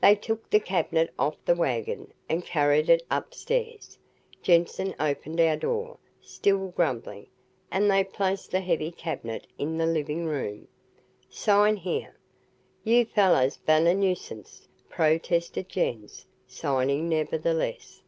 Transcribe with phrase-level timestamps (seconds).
[0.00, 3.98] They took the cabinet off the wagon and carried it upstairs.
[4.42, 7.26] Jensen opened our door, still grumbling,
[7.70, 10.68] and they placed the heavy cabinet in the living room.
[11.28, 12.16] "Sign here."
[12.82, 18.00] "You fallers bane a nuisance," protested Jens, signing nevertheless.